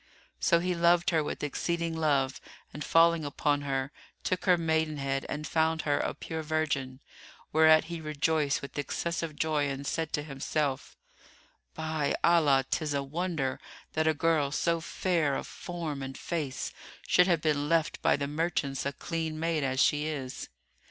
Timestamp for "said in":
9.85-10.25